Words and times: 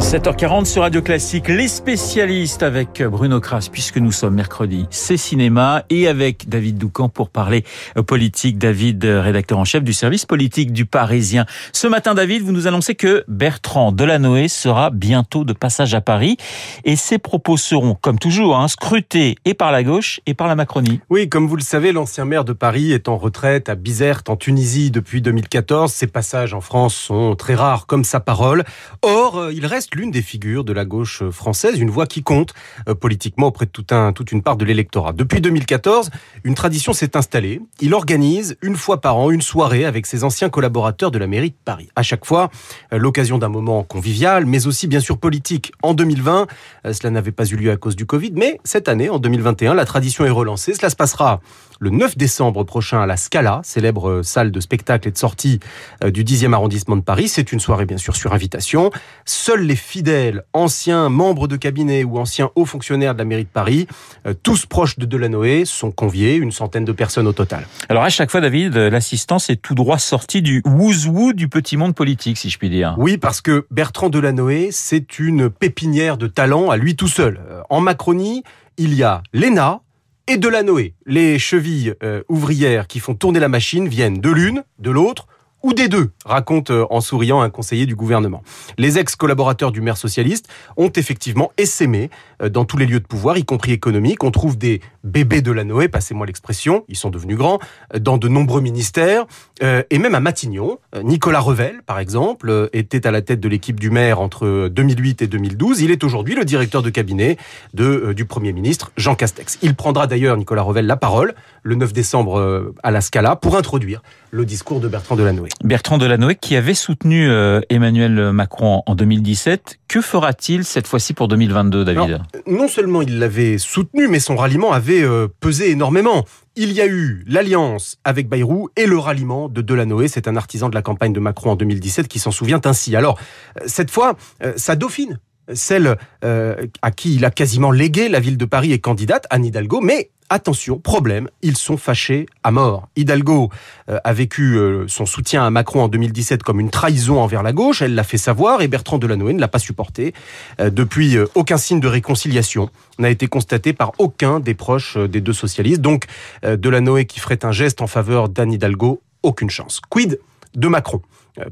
7h40 0.00 0.64
sur 0.64 0.82
Radio 0.82 1.02
Classique, 1.02 1.46
les 1.46 1.68
spécialistes 1.68 2.62
avec 2.64 3.02
Bruno 3.02 3.38
Kras, 3.38 3.68
puisque 3.70 3.98
nous 3.98 4.10
sommes 4.10 4.34
mercredi, 4.34 4.86
c'est 4.90 5.18
cinéma, 5.18 5.84
et 5.88 6.08
avec 6.08 6.48
David 6.48 6.78
Doucan 6.78 7.08
pour 7.08 7.28
parler 7.28 7.64
politique. 8.06 8.58
David, 8.58 9.04
rédacteur 9.04 9.58
en 9.58 9.64
chef 9.64 9.84
du 9.84 9.92
service 9.92 10.24
politique 10.24 10.72
du 10.72 10.86
Parisien. 10.86 11.44
Ce 11.72 11.86
matin, 11.86 12.14
David, 12.14 12.42
vous 12.42 12.50
nous 12.50 12.66
annoncez 12.66 12.94
que 12.94 13.24
Bertrand 13.28 13.92
Delanoë 13.92 14.48
sera 14.48 14.90
bientôt 14.90 15.44
de 15.44 15.52
passage 15.52 15.94
à 15.94 16.00
Paris, 16.00 16.38
et 16.84 16.96
ses 16.96 17.18
propos 17.18 17.56
seront, 17.56 17.94
comme 17.94 18.18
toujours, 18.18 18.56
hein, 18.56 18.68
scrutés 18.68 19.36
et 19.44 19.54
par 19.54 19.70
la 19.70 19.84
gauche 19.84 20.20
et 20.26 20.34
par 20.34 20.48
la 20.48 20.56
Macronie. 20.56 21.00
Oui, 21.10 21.28
comme 21.28 21.46
vous 21.46 21.56
le 21.56 21.62
savez, 21.62 21.92
l'ancien 21.92 22.24
maire 22.24 22.44
de 22.44 22.54
Paris 22.54 22.90
est 22.92 23.06
en 23.06 23.18
retraite 23.18 23.68
à 23.68 23.74
Bizerte, 23.76 24.30
en 24.30 24.36
Tunisie, 24.36 24.90
depuis 24.90 25.20
2014. 25.20 25.92
Ses 25.92 26.06
passages 26.08 26.54
en 26.54 26.62
France 26.62 26.94
sont 26.94 27.36
très 27.36 27.54
rares, 27.54 27.86
comme 27.86 28.02
sa 28.02 28.18
parole. 28.18 28.64
Or, 29.02 29.50
il 29.52 29.66
reste 29.66 29.89
l'une 29.94 30.10
des 30.10 30.22
figures 30.22 30.64
de 30.64 30.72
la 30.72 30.84
gauche 30.84 31.22
française, 31.30 31.78
une 31.78 31.90
voix 31.90 32.06
qui 32.06 32.22
compte 32.22 32.54
euh, 32.88 32.94
politiquement 32.94 33.48
auprès 33.48 33.66
de 33.66 33.70
tout 33.70 33.86
un, 33.90 34.12
toute 34.12 34.32
une 34.32 34.42
part 34.42 34.56
de 34.56 34.64
l'électorat. 34.64 35.12
Depuis 35.12 35.40
2014, 35.40 36.10
une 36.44 36.54
tradition 36.54 36.92
s'est 36.92 37.16
installée. 37.16 37.60
Il 37.80 37.94
organise 37.94 38.56
une 38.62 38.76
fois 38.76 39.00
par 39.00 39.16
an 39.16 39.30
une 39.30 39.42
soirée 39.42 39.84
avec 39.84 40.06
ses 40.06 40.24
anciens 40.24 40.48
collaborateurs 40.48 41.10
de 41.10 41.18
la 41.18 41.26
mairie 41.26 41.50
de 41.50 41.56
Paris. 41.64 41.88
À 41.96 42.02
chaque 42.02 42.24
fois, 42.24 42.50
euh, 42.92 42.98
l'occasion 42.98 43.38
d'un 43.38 43.48
moment 43.48 43.82
convivial, 43.82 44.46
mais 44.46 44.66
aussi 44.66 44.86
bien 44.86 45.00
sûr 45.00 45.18
politique. 45.18 45.72
En 45.82 45.94
2020, 45.94 46.46
euh, 46.86 46.92
cela 46.92 47.10
n'avait 47.10 47.32
pas 47.32 47.44
eu 47.44 47.56
lieu 47.56 47.70
à 47.70 47.76
cause 47.76 47.96
du 47.96 48.06
Covid, 48.06 48.32
mais 48.36 48.60
cette 48.64 48.88
année, 48.88 49.10
en 49.10 49.18
2021, 49.18 49.74
la 49.74 49.84
tradition 49.84 50.24
est 50.24 50.30
relancée. 50.30 50.74
Cela 50.74 50.90
se 50.90 50.96
passera 50.96 51.40
le 51.80 51.90
9 51.90 52.16
décembre 52.16 52.64
prochain 52.64 53.00
à 53.00 53.06
la 53.06 53.16
Scala, 53.16 53.60
célèbre 53.64 54.22
salle 54.22 54.50
de 54.50 54.60
spectacle 54.60 55.08
et 55.08 55.10
de 55.12 55.16
sortie 55.16 55.60
du 56.04 56.24
10e 56.24 56.52
arrondissement 56.52 56.96
de 56.96 57.00
Paris. 57.00 57.28
C'est 57.28 57.52
une 57.52 57.60
soirée 57.60 57.86
bien 57.86 57.96
sûr 57.96 58.16
sur 58.16 58.34
invitation. 58.34 58.90
Seuls 59.24 59.62
les 59.62 59.76
fidèles, 59.80 60.44
anciens 60.52 61.08
membres 61.08 61.48
de 61.48 61.56
cabinet 61.56 62.04
ou 62.04 62.18
anciens 62.18 62.50
hauts 62.54 62.64
fonctionnaires 62.64 63.14
de 63.14 63.18
la 63.18 63.24
mairie 63.24 63.44
de 63.44 63.48
Paris, 63.48 63.86
euh, 64.26 64.34
tous 64.42 64.66
proches 64.66 64.98
de 64.98 65.06
Delanoë, 65.06 65.64
sont 65.64 65.90
conviés, 65.90 66.36
une 66.36 66.52
centaine 66.52 66.84
de 66.84 66.92
personnes 66.92 67.26
au 67.26 67.32
total. 67.32 67.66
Alors 67.88 68.04
à 68.04 68.10
chaque 68.10 68.30
fois, 68.30 68.40
David, 68.40 68.76
l'assistance 68.76 69.50
est 69.50 69.56
tout 69.56 69.74
droit 69.74 69.98
sortie 69.98 70.42
du 70.42 70.62
wouzou 70.64 71.32
du 71.32 71.48
petit 71.48 71.76
monde 71.76 71.94
politique, 71.94 72.38
si 72.38 72.50
je 72.50 72.58
puis 72.58 72.70
dire. 72.70 72.94
Oui, 72.98 73.16
parce 73.16 73.40
que 73.40 73.66
Bertrand 73.70 74.08
Delanoë, 74.08 74.68
c'est 74.70 75.18
une 75.18 75.50
pépinière 75.50 76.16
de 76.16 76.26
talent 76.26 76.70
à 76.70 76.76
lui 76.76 76.96
tout 76.96 77.08
seul. 77.08 77.40
Euh, 77.48 77.62
en 77.70 77.80
Macronie, 77.80 78.44
il 78.76 78.94
y 78.94 79.02
a 79.02 79.22
l'ENA, 79.32 79.80
et 80.26 80.36
Delanoë. 80.36 80.94
Les 81.06 81.38
chevilles 81.40 81.94
euh, 82.04 82.22
ouvrières 82.28 82.86
qui 82.86 83.00
font 83.00 83.14
tourner 83.14 83.40
la 83.40 83.48
machine 83.48 83.88
viennent 83.88 84.20
de 84.20 84.30
l'une, 84.30 84.62
de 84.78 84.90
l'autre, 84.90 85.26
ou 85.62 85.74
des 85.74 85.88
deux, 85.88 86.10
raconte 86.24 86.70
euh, 86.70 86.86
en 86.90 87.00
souriant 87.00 87.40
un 87.40 87.50
conseiller 87.50 87.86
du 87.86 87.94
gouvernement. 87.94 88.42
Les 88.78 88.98
ex-collaborateurs 88.98 89.72
du 89.72 89.80
maire 89.80 89.96
socialiste 89.96 90.48
ont 90.76 90.90
effectivement 90.90 91.52
essaimé 91.58 92.10
euh, 92.42 92.48
dans 92.48 92.64
tous 92.64 92.76
les 92.76 92.86
lieux 92.86 93.00
de 93.00 93.06
pouvoir, 93.06 93.36
y 93.36 93.44
compris 93.44 93.72
économiques. 93.72 94.24
On 94.24 94.30
trouve 94.30 94.56
des 94.56 94.80
bébés 95.04 95.42
de 95.42 95.50
passez-moi 95.88 96.26
l'expression, 96.26 96.84
ils 96.88 96.96
sont 96.96 97.10
devenus 97.10 97.36
grands, 97.36 97.58
euh, 97.94 97.98
dans 97.98 98.18
de 98.18 98.28
nombreux 98.28 98.60
ministères, 98.60 99.26
et 99.62 99.98
même 99.98 100.14
à 100.14 100.20
Matignon. 100.20 100.78
Nicolas 101.02 101.40
Revel, 101.40 101.82
par 101.84 101.98
exemple, 101.98 102.70
était 102.72 103.06
à 103.06 103.10
la 103.10 103.20
tête 103.20 103.40
de 103.40 103.48
l'équipe 103.48 103.78
du 103.78 103.90
maire 103.90 104.18
entre 104.18 104.68
2008 104.68 105.20
et 105.20 105.26
2012. 105.26 105.82
Il 105.82 105.90
est 105.90 106.02
aujourd'hui 106.02 106.34
le 106.34 106.46
directeur 106.46 106.82
de 106.82 106.88
cabinet 106.88 107.36
de, 107.74 108.14
du 108.14 108.24
Premier 108.24 108.54
ministre, 108.54 108.90
Jean 108.96 109.14
Castex. 109.14 109.58
Il 109.60 109.74
prendra 109.74 110.06
d'ailleurs, 110.06 110.38
Nicolas 110.38 110.62
Revel, 110.62 110.86
la 110.86 110.96
parole 110.96 111.34
le 111.62 111.74
9 111.74 111.92
décembre 111.92 112.72
à 112.82 112.90
la 112.90 113.02
Scala 113.02 113.36
pour 113.36 113.54
introduire 113.54 114.00
le 114.30 114.44
discours 114.44 114.80
de 114.80 114.88
Bertrand 114.88 115.16
Delanoë. 115.16 115.48
Bertrand 115.64 115.98
Delanoë 115.98 116.36
qui 116.36 116.56
avait 116.56 116.74
soutenu 116.74 117.28
euh, 117.28 117.60
Emmanuel 117.68 118.32
Macron 118.32 118.82
en 118.86 118.94
2017. 118.94 119.79
Que 119.90 120.00
fera-t-il 120.00 120.64
cette 120.64 120.86
fois-ci 120.86 121.14
pour 121.14 121.26
2022, 121.26 121.84
David 121.84 122.22
Non 122.46 122.68
seulement 122.68 123.02
il 123.02 123.18
l'avait 123.18 123.58
soutenu, 123.58 124.06
mais 124.06 124.20
son 124.20 124.36
ralliement 124.36 124.70
avait 124.70 125.02
euh, 125.02 125.26
pesé 125.40 125.72
énormément. 125.72 126.24
Il 126.54 126.72
y 126.72 126.80
a 126.80 126.86
eu 126.86 127.24
l'alliance 127.26 127.98
avec 128.04 128.28
Bayrou 128.28 128.68
et 128.76 128.86
le 128.86 128.96
ralliement 128.98 129.48
de 129.48 129.62
Delanoë. 129.62 130.06
C'est 130.06 130.28
un 130.28 130.36
artisan 130.36 130.68
de 130.68 130.76
la 130.76 130.82
campagne 130.82 131.12
de 131.12 131.18
Macron 131.18 131.50
en 131.50 131.56
2017 131.56 132.06
qui 132.06 132.20
s'en 132.20 132.30
souvient 132.30 132.60
ainsi. 132.66 132.94
Alors, 132.94 133.18
euh, 133.58 133.64
cette 133.66 133.90
fois, 133.90 134.14
sa 134.54 134.76
dauphine, 134.76 135.18
celle 135.54 135.96
à 136.22 136.90
qui 136.92 137.16
il 137.16 137.24
a 137.24 137.32
quasiment 137.32 137.72
légué 137.72 138.08
la 138.08 138.20
ville 138.20 138.36
de 138.36 138.44
Paris 138.44 138.72
est 138.72 138.78
candidate, 138.78 139.26
Anne 139.28 139.44
Hidalgo, 139.44 139.80
mais 139.80 140.10
attention, 140.30 140.78
problème, 140.78 141.28
ils 141.42 141.56
sont 141.56 141.76
fâchés 141.76 142.26
à 142.42 142.50
mort. 142.50 142.88
Hidalgo 142.96 143.50
euh, 143.90 143.98
a 144.04 144.12
vécu 144.12 144.56
euh, 144.56 144.86
son 144.88 145.04
soutien 145.04 145.44
à 145.44 145.50
Macron 145.50 145.82
en 145.82 145.88
2017 145.88 146.42
comme 146.42 146.60
une 146.60 146.70
trahison 146.70 147.20
envers 147.20 147.42
la 147.42 147.52
gauche, 147.52 147.82
elle 147.82 147.94
l'a 147.94 148.04
fait 148.04 148.16
savoir 148.16 148.62
et 148.62 148.68
Bertrand 148.68 148.98
Delanoë 148.98 149.34
ne 149.34 149.40
l'a 149.40 149.48
pas 149.48 149.58
supporté. 149.58 150.14
Euh, 150.60 150.70
depuis, 150.70 151.18
aucun 151.34 151.58
signe 151.58 151.80
de 151.80 151.88
réconciliation 151.88 152.70
n'a 152.98 153.10
été 153.10 153.26
constaté 153.26 153.72
par 153.72 153.92
aucun 153.98 154.40
des 154.40 154.54
proches 154.54 154.96
des 154.96 155.20
deux 155.20 155.32
socialistes. 155.32 155.80
Donc, 155.80 156.04
Delanoë 156.42 157.04
qui 157.04 157.18
ferait 157.18 157.44
un 157.44 157.52
geste 157.52 157.82
en 157.82 157.86
faveur 157.86 158.28
d'Anne 158.28 158.52
Hidalgo, 158.52 159.02
aucune 159.22 159.50
chance. 159.50 159.80
Quid 159.90 160.20
de 160.54 160.68
Macron? 160.68 161.02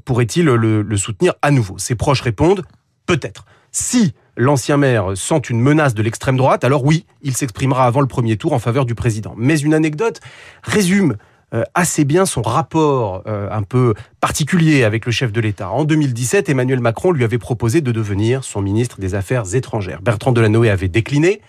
Pourrait-il 0.04 0.44
le 0.44 0.96
soutenir 0.96 1.34
à 1.42 1.50
nouveau? 1.50 1.78
Ses 1.78 1.96
proches 1.96 2.20
répondent 2.20 2.64
peut-être. 3.06 3.44
Si 3.72 4.14
l'ancien 4.38 4.78
maire 4.78 5.16
sent 5.16 5.40
une 5.50 5.60
menace 5.60 5.92
de 5.92 6.02
l'extrême 6.02 6.36
droite, 6.36 6.64
alors 6.64 6.84
oui, 6.84 7.04
il 7.22 7.36
s'exprimera 7.36 7.84
avant 7.84 8.00
le 8.00 8.06
premier 8.06 8.36
tour 8.36 8.54
en 8.54 8.58
faveur 8.58 8.86
du 8.86 8.94
président. 8.94 9.34
Mais 9.36 9.58
une 9.58 9.74
anecdote 9.74 10.20
résume 10.62 11.16
euh, 11.54 11.64
assez 11.74 12.04
bien 12.04 12.24
son 12.24 12.42
rapport 12.42 13.22
euh, 13.26 13.48
un 13.50 13.62
peu 13.62 13.94
particulier 14.20 14.84
avec 14.84 15.06
le 15.06 15.12
chef 15.12 15.32
de 15.32 15.40
l'État. 15.40 15.70
En 15.70 15.84
2017, 15.84 16.48
Emmanuel 16.48 16.80
Macron 16.80 17.10
lui 17.10 17.24
avait 17.24 17.38
proposé 17.38 17.80
de 17.80 17.90
devenir 17.90 18.44
son 18.44 18.62
ministre 18.62 19.00
des 19.00 19.14
Affaires 19.14 19.54
étrangères. 19.54 20.00
Bertrand 20.02 20.32
Delanoë 20.32 20.68
avait 20.68 20.88
décliné 20.88 21.40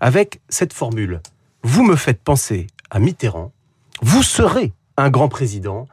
avec 0.00 0.40
cette 0.48 0.72
formule. 0.72 1.20
Vous 1.64 1.82
me 1.82 1.96
faites 1.96 2.22
penser 2.22 2.68
à 2.90 2.98
Mitterrand, 2.98 3.52
vous 4.00 4.22
serez 4.22 4.72
un 4.96 5.10
grand 5.10 5.28
président, 5.28 5.86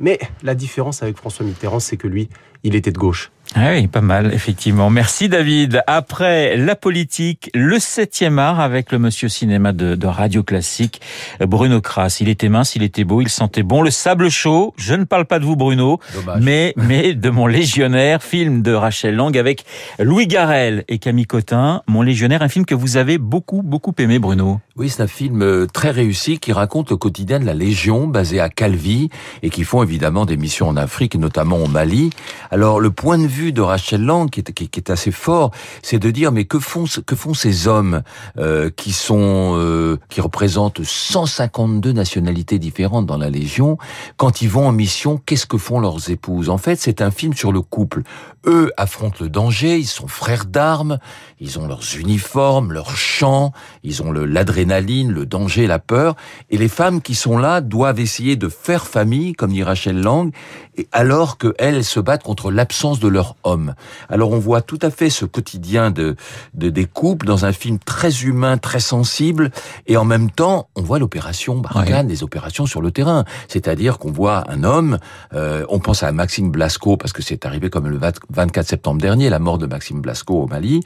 mais 0.00 0.18
la 0.42 0.54
différence 0.54 1.02
avec 1.02 1.16
François 1.16 1.44
Mitterrand, 1.44 1.80
c'est 1.80 1.96
que 1.96 2.06
lui, 2.06 2.28
il 2.62 2.76
était 2.76 2.92
de 2.92 2.98
gauche. 2.98 3.32
Ah 3.54 3.70
oui, 3.72 3.86
pas 3.86 4.02
mal, 4.02 4.34
effectivement. 4.34 4.90
Merci 4.90 5.30
David. 5.30 5.82
Après 5.86 6.56
la 6.56 6.76
politique, 6.76 7.50
le 7.54 7.78
septième 7.78 8.38
art 8.38 8.60
avec 8.60 8.92
le 8.92 8.98
monsieur 8.98 9.30
cinéma 9.30 9.72
de, 9.72 10.06
Radio 10.06 10.42
Classique, 10.42 11.00
Bruno 11.40 11.80
Kras. 11.80 12.18
Il 12.20 12.28
était 12.28 12.50
mince, 12.50 12.76
il 12.76 12.82
était 12.82 13.04
beau, 13.04 13.22
il 13.22 13.28
sentait 13.30 13.62
bon. 13.62 13.82
Le 13.82 13.90
sable 13.90 14.28
chaud, 14.28 14.74
je 14.76 14.94
ne 14.94 15.04
parle 15.04 15.24
pas 15.24 15.38
de 15.38 15.44
vous 15.44 15.56
Bruno, 15.56 15.98
mais 16.40 16.74
mais 16.76 17.14
de 17.14 17.30
mon 17.30 17.46
légionnaire, 17.46 18.22
film 18.22 18.60
de 18.62 18.72
Rachel 18.72 19.16
Lang 19.16 19.36
avec 19.36 19.64
Louis 19.98 20.26
Garrel 20.26 20.84
et 20.88 20.98
Camille 20.98 21.26
Cotin. 21.26 21.82
Mon 21.86 22.02
légionnaire, 22.02 22.42
un 22.42 22.48
film 22.48 22.66
que 22.66 22.74
vous 22.74 22.96
avez 22.98 23.16
beaucoup 23.16 23.62
beaucoup 23.62 23.94
aimé 23.98 24.18
Bruno. 24.18 24.60
Oui, 24.76 24.90
c'est 24.90 25.02
un 25.02 25.08
film 25.08 25.42
euh, 25.42 25.66
très 25.66 25.90
réussi 25.90 26.38
qui 26.38 26.52
raconte 26.52 26.90
le 26.90 26.96
quotidien 26.96 27.40
de 27.40 27.44
la 27.44 27.54
Légion 27.54 28.06
basé 28.06 28.40
à 28.40 28.48
Calvi 28.48 29.08
et 29.42 29.50
qui 29.50 29.64
font 29.64 29.82
évidemment 29.82 30.26
des 30.26 30.36
missions 30.36 30.68
en 30.68 30.76
Afrique, 30.76 31.16
notamment 31.16 31.56
au 31.56 31.66
Mali. 31.66 32.10
Alors 32.50 32.78
le 32.78 32.90
point 32.90 33.18
de 33.18 33.26
vue 33.26 33.37
de 33.52 33.60
Rachel 33.60 34.04
Lang, 34.04 34.28
qui 34.30 34.40
est, 34.40 34.90
assez 34.90 35.10
fort, 35.10 35.50
c'est 35.82 35.98
de 35.98 36.10
dire 36.10 36.32
mais 36.32 36.44
que 36.44 36.58
font 36.58 36.86
ces 37.34 37.68
hommes 37.68 38.02
euh, 38.38 38.70
qui 38.74 38.92
sont 38.92 39.54
euh, 39.56 39.98
qui 40.08 40.20
représentent 40.20 40.82
152 40.82 41.92
nationalités 41.92 42.58
différentes 42.58 43.06
dans 43.06 43.18
la 43.18 43.30
Légion 43.30 43.78
quand 44.16 44.42
ils 44.42 44.48
vont 44.48 44.66
en 44.66 44.72
mission 44.72 45.20
Qu'est-ce 45.24 45.46
que 45.46 45.58
font 45.58 45.80
leurs 45.80 46.10
épouses? 46.10 46.48
En 46.48 46.58
fait, 46.58 46.76
c'est 46.76 47.02
un 47.02 47.10
film 47.10 47.34
sur 47.34 47.52
le 47.52 47.60
couple. 47.60 48.02
Eux 48.46 48.72
affrontent 48.76 49.18
le 49.20 49.28
danger, 49.28 49.78
ils 49.78 49.86
sont 49.86 50.08
frères 50.08 50.46
d'armes, 50.46 50.98
ils 51.40 51.58
ont 51.58 51.66
leurs 51.66 51.96
uniformes, 51.96 52.72
leurs 52.72 52.96
chants, 52.96 53.52
ils 53.82 54.02
ont 54.02 54.12
l'adrénaline, 54.12 55.10
le, 55.10 55.26
danger, 55.26 55.66
la 55.66 55.78
peur, 55.78 56.16
et 56.50 56.56
les 56.56 56.68
femmes 56.68 57.02
qui 57.02 57.14
sont 57.14 57.36
là 57.36 57.60
doivent 57.60 58.00
essayer 58.00 58.36
de 58.36 58.48
faire 58.48 58.86
famille, 58.86 59.34
comme 59.34 59.52
dit 59.52 59.62
Rachel 59.62 60.00
Lang, 60.00 60.32
et 60.78 60.88
alors 60.92 61.38
qu'elles 61.38 61.84
se 61.84 62.00
battent 62.00 62.22
contre 62.22 62.50
l'absence 62.50 63.00
de 63.00 63.08
leur 63.08 63.36
homme. 63.44 63.74
Alors 64.08 64.30
on 64.30 64.38
voit 64.38 64.62
tout 64.62 64.78
à 64.80 64.90
fait 64.90 65.10
ce 65.10 65.24
quotidien 65.24 65.90
de, 65.90 66.16
de 66.54 66.70
des 66.70 66.84
couples 66.84 67.26
dans 67.26 67.44
un 67.44 67.52
film 67.52 67.78
très 67.78 68.22
humain, 68.22 68.56
très 68.58 68.80
sensible, 68.80 69.50
et 69.86 69.96
en 69.96 70.04
même 70.04 70.30
temps 70.30 70.68
on 70.76 70.82
voit 70.82 70.98
l'opération 70.98 71.58
Barkhane, 71.58 72.08
les 72.08 72.22
opérations 72.22 72.66
sur 72.66 72.80
le 72.80 72.90
terrain. 72.90 73.24
C'est-à-dire 73.48 73.98
qu'on 73.98 74.12
voit 74.12 74.44
un 74.50 74.64
homme, 74.64 74.98
euh, 75.34 75.64
on 75.68 75.80
pense 75.80 76.02
à 76.02 76.12
Maxime 76.12 76.50
Blasco 76.50 76.96
parce 76.96 77.12
que 77.12 77.22
c'est 77.22 77.44
arrivé 77.44 77.70
comme 77.70 77.88
le 77.88 77.98
24 78.30 78.66
septembre 78.66 79.00
dernier, 79.00 79.28
la 79.30 79.40
mort 79.40 79.58
de 79.58 79.66
Maxime 79.66 80.00
Blasco 80.00 80.42
au 80.42 80.46
Mali. 80.46 80.80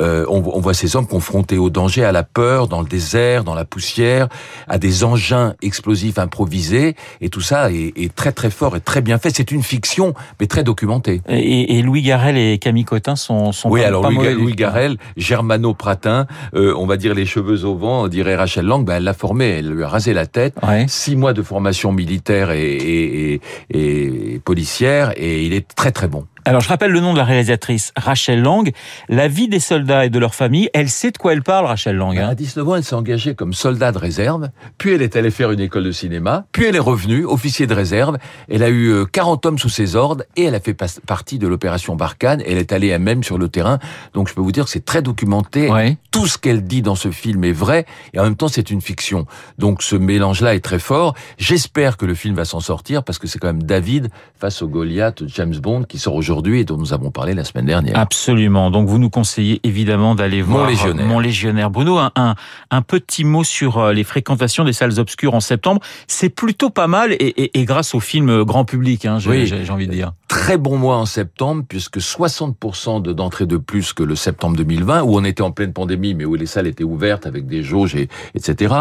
Euh, 0.00 0.24
on, 0.28 0.42
on 0.44 0.60
voit 0.60 0.74
ces 0.74 0.96
hommes 0.96 1.06
confrontés 1.06 1.58
au 1.58 1.68
danger, 1.68 2.04
à 2.04 2.12
la 2.12 2.22
peur, 2.22 2.68
dans 2.68 2.80
le 2.80 2.88
désert, 2.88 3.44
dans 3.44 3.54
la 3.54 3.64
poussière, 3.64 4.28
à 4.68 4.78
des 4.78 5.04
engins 5.04 5.54
explosifs 5.60 6.18
improvisés, 6.18 6.96
et 7.20 7.28
tout 7.28 7.40
ça 7.40 7.70
est, 7.70 7.92
est 7.96 8.14
très 8.14 8.32
très 8.32 8.50
fort 8.50 8.76
et 8.76 8.80
très 8.80 9.02
bien 9.02 9.18
fait. 9.18 9.33
C'est 9.34 9.50
une 9.50 9.62
fiction, 9.62 10.14
mais 10.40 10.46
très 10.46 10.64
documentée. 10.64 11.20
Et, 11.28 11.78
et, 11.78 11.82
Louis 11.82 12.02
Garrel 12.02 12.36
et 12.36 12.58
Camille 12.58 12.84
Cotin 12.84 13.16
sont, 13.16 13.52
sont 13.52 13.70
oui, 13.70 13.80
pas, 13.80 13.88
alors 13.88 14.02
pas 14.02 14.08
Louis, 14.08 14.16
mauvais. 14.16 14.34
Louis 14.34 14.54
Garrel, 14.54 14.96
Germano 15.16 15.74
Pratin, 15.74 16.26
euh, 16.54 16.74
on 16.76 16.86
va 16.86 16.96
dire 16.96 17.14
les 17.14 17.26
cheveux 17.26 17.64
au 17.64 17.76
vent, 17.76 18.02
on 18.04 18.08
dirait 18.08 18.36
Rachel 18.36 18.66
Lang, 18.66 18.84
ben 18.84 18.96
elle 18.96 19.04
l'a 19.04 19.14
formé, 19.14 19.48
elle 19.58 19.70
lui 19.70 19.82
a 19.82 19.88
rasé 19.88 20.12
la 20.14 20.26
tête. 20.26 20.54
Ouais. 20.66 20.86
Six 20.88 21.16
mois 21.16 21.32
de 21.32 21.42
formation 21.42 21.92
militaire 21.92 22.50
et, 22.50 22.62
et, 22.62 23.40
et, 23.70 24.34
et 24.34 24.38
policière, 24.38 25.12
et 25.16 25.44
il 25.44 25.52
est 25.52 25.74
très 25.74 25.92
très 25.92 26.08
bon. 26.08 26.24
Alors, 26.46 26.60
je 26.60 26.68
rappelle 26.68 26.90
le 26.90 27.00
nom 27.00 27.14
de 27.14 27.18
la 27.18 27.24
réalisatrice, 27.24 27.94
Rachel 27.96 28.42
Lang. 28.42 28.70
La 29.08 29.28
vie 29.28 29.48
des 29.48 29.60
soldats 29.60 30.04
et 30.04 30.10
de 30.10 30.18
leur 30.18 30.34
famille, 30.34 30.68
elle 30.74 30.90
sait 30.90 31.10
de 31.10 31.16
quoi 31.16 31.32
elle 31.32 31.42
parle, 31.42 31.64
Rachel 31.64 31.96
Lang. 31.96 32.18
Hein 32.18 32.28
à 32.28 32.34
19 32.34 32.68
ans, 32.68 32.76
elle 32.76 32.84
s'est 32.84 32.94
engagée 32.94 33.34
comme 33.34 33.54
soldat 33.54 33.92
de 33.92 33.98
réserve, 33.98 34.50
puis 34.76 34.92
elle 34.92 35.00
est 35.00 35.16
allée 35.16 35.30
faire 35.30 35.52
une 35.52 35.60
école 35.60 35.84
de 35.84 35.90
cinéma, 35.90 36.44
puis 36.52 36.66
elle 36.66 36.76
est 36.76 36.80
revenue, 36.80 37.24
officier 37.24 37.66
de 37.66 37.72
réserve. 37.72 38.18
Elle 38.50 38.62
a 38.62 38.68
eu 38.68 39.06
40 39.10 39.46
hommes 39.46 39.58
sous 39.58 39.70
ses 39.70 39.96
ordres 39.96 40.24
et 40.36 40.44
elle 40.44 40.54
a 40.54 40.60
fait 40.60 40.74
partie 41.06 41.38
de 41.38 41.48
l'opération 41.48 41.96
Barkhane. 41.96 42.42
Elle 42.46 42.58
est 42.58 42.72
allée 42.72 42.88
elle-même 42.88 43.24
sur 43.24 43.38
le 43.38 43.48
terrain. 43.48 43.78
Donc, 44.12 44.28
je 44.28 44.34
peux 44.34 44.42
vous 44.42 44.52
dire 44.52 44.64
que 44.64 44.70
c'est 44.70 44.84
très 44.84 45.00
documenté. 45.00 45.70
Ouais. 45.70 45.96
Tout 46.10 46.26
ce 46.26 46.36
qu'elle 46.36 46.62
dit 46.62 46.82
dans 46.82 46.94
ce 46.94 47.10
film 47.10 47.42
est 47.44 47.52
vrai 47.52 47.86
et 48.12 48.20
en 48.20 48.24
même 48.24 48.36
temps, 48.36 48.48
c'est 48.48 48.70
une 48.70 48.82
fiction. 48.82 49.24
Donc, 49.56 49.82
ce 49.82 49.96
mélange-là 49.96 50.54
est 50.54 50.60
très 50.60 50.78
fort. 50.78 51.14
J'espère 51.38 51.96
que 51.96 52.04
le 52.04 52.14
film 52.14 52.34
va 52.34 52.44
s'en 52.44 52.60
sortir 52.60 53.02
parce 53.02 53.18
que 53.18 53.26
c'est 53.26 53.38
quand 53.38 53.48
même 53.48 53.62
David 53.62 54.10
face 54.38 54.60
au 54.60 54.68
Goliath 54.68 55.26
James 55.28 55.56
Bond 55.56 55.84
qui 55.84 55.98
sort 55.98 56.14
aujourd'hui 56.14 56.33
et 56.46 56.64
dont 56.64 56.76
nous 56.76 56.92
avons 56.92 57.10
parlé 57.10 57.34
la 57.34 57.44
semaine 57.44 57.66
dernière. 57.66 57.98
Absolument. 57.98 58.70
Donc 58.70 58.88
vous 58.88 58.98
nous 58.98 59.10
conseillez 59.10 59.60
évidemment 59.64 60.14
d'aller 60.14 60.42
voir 60.42 60.64
Mon 60.64 60.70
légionnaire. 60.70 61.06
Mon 61.06 61.20
légionnaire. 61.20 61.70
Bruno, 61.70 61.98
un, 61.98 62.12
un, 62.16 62.34
un, 62.70 62.82
petit 62.82 63.24
mot 63.24 63.44
sur 63.44 63.78
euh, 63.78 63.92
les 63.92 64.04
fréquentations 64.04 64.64
des 64.64 64.72
salles 64.72 64.98
obscures 64.98 65.34
en 65.34 65.40
septembre. 65.40 65.80
C'est 66.06 66.28
plutôt 66.28 66.70
pas 66.70 66.86
mal 66.86 67.12
et, 67.12 67.16
et, 67.16 67.60
et, 67.60 67.64
grâce 67.64 67.94
au 67.94 68.00
film 68.00 68.44
grand 68.44 68.64
public, 68.64 69.06
hein, 69.06 69.18
j'ai 69.18 69.30
oui. 69.30 69.70
envie 69.70 69.86
de 69.86 69.92
dire. 69.92 70.12
Très 70.28 70.58
bon 70.58 70.76
mois 70.78 70.96
en 70.96 71.06
septembre 71.06 71.64
puisque 71.68 71.98
60% 71.98 73.02
de 73.02 73.12
d'entrées 73.12 73.46
de 73.46 73.56
plus 73.56 73.92
que 73.92 74.02
le 74.02 74.16
septembre 74.16 74.56
2020 74.56 75.02
où 75.02 75.16
on 75.16 75.24
était 75.24 75.42
en 75.42 75.52
pleine 75.52 75.72
pandémie 75.72 76.14
mais 76.14 76.24
où 76.24 76.34
les 76.34 76.46
salles 76.46 76.66
étaient 76.66 76.84
ouvertes 76.84 77.26
avec 77.26 77.46
des 77.46 77.62
jauges 77.62 77.94
et 77.94 78.08
etc. 78.34 78.74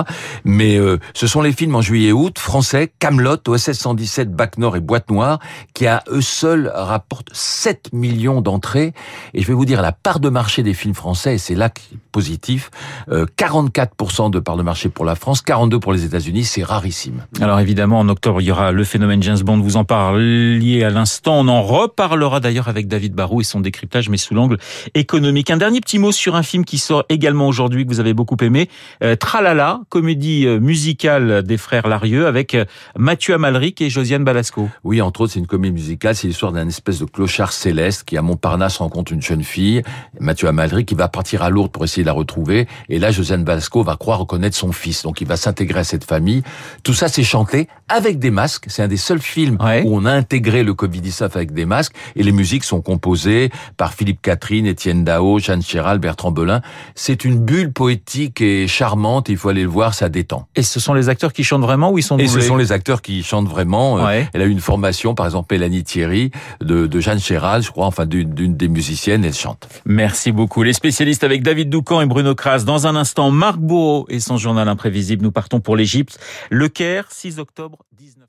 Mais 0.43 0.77
euh, 0.77 0.97
ce 1.13 1.27
sont 1.27 1.41
les 1.41 1.51
films 1.51 1.75
en 1.75 1.81
juillet-août 1.81 2.39
français 2.39 2.91
Camelot, 2.99 3.37
OSS 3.47 3.73
117, 3.73 4.31
Bac 4.31 4.57
Nord 4.57 4.75
et 4.75 4.79
Boîte 4.79 5.09
Noire 5.09 5.39
qui 5.73 5.87
à 5.87 6.03
eux 6.09 6.21
seuls 6.21 6.71
rapportent 6.73 7.29
7 7.43 7.93
millions 7.93 8.41
d'entrées. 8.41 8.93
Et 9.33 9.41
je 9.41 9.47
vais 9.47 9.53
vous 9.53 9.65
dire, 9.65 9.81
la 9.81 9.91
part 9.91 10.19
de 10.19 10.29
marché 10.29 10.63
des 10.63 10.73
films 10.73 10.93
français, 10.93 11.35
et 11.35 11.37
c'est 11.37 11.55
là 11.55 11.69
positif, 12.13 12.71
euh, 13.11 13.25
44% 13.37 14.29
de 14.29 14.39
part 14.39 14.55
de 14.55 14.63
marché 14.63 14.87
pour 14.87 15.03
la 15.03 15.15
France, 15.15 15.41
42% 15.41 15.79
pour 15.81 15.91
les 15.91 16.05
États-Unis, 16.05 16.45
c'est 16.45 16.63
rarissime. 16.63 17.25
Alors 17.41 17.59
évidemment, 17.59 17.99
en 17.99 18.07
octobre, 18.07 18.39
il 18.39 18.45
y 18.45 18.51
aura 18.51 18.71
le 18.71 18.83
phénomène 18.85 19.21
James 19.21 19.39
Bond, 19.39 19.59
vous 19.59 19.75
en 19.75 19.83
parliez 19.83 20.85
à 20.85 20.89
l'instant, 20.89 21.39
on 21.39 21.49
en 21.49 21.61
reparlera 21.61 22.39
d'ailleurs 22.39 22.69
avec 22.69 22.87
David 22.87 23.13
Barou 23.13 23.41
et 23.41 23.43
son 23.43 23.59
décryptage, 23.59 24.07
mais 24.07 24.17
sous 24.17 24.33
l'angle 24.33 24.57
économique. 24.93 25.49
Un 25.49 25.57
dernier 25.57 25.81
petit 25.81 25.99
mot 25.99 26.13
sur 26.13 26.35
un 26.35 26.43
film 26.43 26.63
qui 26.63 26.77
sort 26.77 27.03
également 27.09 27.47
aujourd'hui, 27.47 27.83
que 27.83 27.89
vous 27.89 27.99
avez 27.99 28.13
beaucoup 28.13 28.37
aimé, 28.41 28.69
euh, 29.03 29.15
Tralala, 29.15 29.81
comédie 29.89 30.47
musicale 30.47 31.43
des 31.43 31.57
frères 31.57 31.87
Larieux, 31.87 32.27
avec 32.27 32.53
euh, 32.53 32.65
Mathieu 32.95 33.33
Amalric 33.33 33.81
et 33.81 33.89
Josiane 33.89 34.23
Balasco. 34.23 34.69
Oui, 34.83 35.01
entre 35.01 35.21
autres, 35.21 35.33
c'est 35.33 35.39
une 35.39 35.47
comédie 35.47 35.73
musicale, 35.73 36.15
c'est 36.15 36.27
l'histoire 36.27 36.51
d'un 36.51 36.67
espèce 36.67 36.99
de 36.99 37.05
clochard 37.05 37.51
céleste 37.51 38.03
qui 38.03 38.17
à 38.17 38.21
Montparnasse 38.21 38.77
rencontre 38.77 39.13
une 39.13 39.21
jeune 39.21 39.43
fille, 39.43 39.81
Mathieu 40.19 40.47
Amalric, 40.47 40.87
qui 40.87 40.95
va 40.95 41.07
partir 41.07 41.41
à 41.41 41.49
Lourdes 41.49 41.71
pour 41.71 41.83
essayer 41.83 42.02
de 42.03 42.07
la 42.07 42.13
retrouver. 42.13 42.67
Et 42.89 42.99
là, 42.99 43.11
Josiane 43.11 43.43
Balasco 43.43 43.83
va 43.83 43.95
croire 43.95 44.19
reconnaître 44.19 44.55
son 44.55 44.71
fils. 44.71 45.03
Donc, 45.03 45.21
il 45.21 45.27
va 45.27 45.37
s'intégrer 45.37 45.79
à 45.79 45.83
cette 45.83 46.03
famille. 46.03 46.43
Tout 46.83 46.93
ça, 46.93 47.07
c'est 47.07 47.23
chanté 47.23 47.67
avec 47.89 48.19
des 48.19 48.31
masques. 48.31 48.65
C'est 48.67 48.83
un 48.83 48.87
des 48.87 48.97
seuls 48.97 49.21
films 49.21 49.57
ouais. 49.61 49.83
où 49.85 49.95
on 49.95 50.05
a 50.05 50.11
intégré 50.11 50.63
le 50.63 50.73
Covid-19 50.73 51.23
avec 51.35 51.53
des 51.53 51.65
masques. 51.65 51.93
Et 52.15 52.23
les 52.23 52.31
musiques 52.31 52.63
sont 52.63 52.81
composées 52.81 53.49
par 53.77 53.93
Philippe 53.93 54.21
Catherine, 54.21 54.65
Étienne 54.65 55.03
Dao, 55.03 55.39
Jeanne 55.39 55.61
Chéral, 55.61 55.99
Bertrand 55.99 56.31
Belin. 56.31 56.61
C'est 56.95 57.25
une 57.25 57.39
bulle 57.39 57.71
poétique 57.71 58.41
et 58.41 58.67
charmante. 58.67 59.29
Il 59.29 59.37
faut 59.37 59.49
aller 59.49 59.63
le 59.63 59.69
voir, 59.69 59.93
ça 59.93 60.09
détend. 60.09 60.47
Et 60.55 60.63
ce 60.63 60.79
sont 60.79 60.93
les 60.93 61.09
acteurs 61.09 61.33
qui 61.33 61.43
chantent 61.43 61.61
vraiment 61.61 61.91
ou 61.91 61.97
ils 61.97 62.03
sont 62.03 62.17
Et 62.17 62.25
doublés 62.25 62.41
ce 62.41 62.47
sont 62.47 62.57
les 62.57 62.71
acteurs 62.71 63.01
qui 63.01 63.23
chantent 63.23 63.49
vraiment. 63.49 63.95
Ouais. 63.95 64.27
Elle 64.33 64.41
a 64.41 64.45
eu 64.45 64.49
une 64.49 64.59
formation, 64.59 65.15
par 65.15 65.25
exemple, 65.25 65.53
Mélanie 65.53 65.83
Thierry, 65.83 66.31
de, 66.61 66.87
de 66.87 66.99
Jeanne 66.99 67.19
Chéral, 67.19 67.61
je 67.61 67.71
crois, 67.71 67.85
enfin, 67.85 68.05
d'une 68.05 68.55
des 68.55 68.67
musiciennes, 68.67 69.23
elle 69.25 69.33
chante. 69.33 69.67
Merci 69.85 70.31
beaucoup. 70.31 70.63
Les 70.63 70.73
spécialistes 70.73 71.23
avec 71.23 71.43
David 71.43 71.69
Doucan 71.69 71.92
et 72.01 72.05
Bruno 72.05 72.35
Kras. 72.35 72.63
Dans 72.65 72.87
un 72.87 72.95
instant, 72.95 73.31
Marc 73.31 73.57
Bourreau 73.57 74.05
et 74.09 74.19
son 74.19 74.37
journal 74.37 74.67
imprévisible. 74.67 75.23
Nous 75.23 75.31
partons 75.31 75.59
pour 75.59 75.75
l'Égypte. 75.75 76.19
Le 76.49 76.69
Caire, 76.69 77.11
6 77.11 77.39
octobre 77.39 77.85
19... 77.97 78.22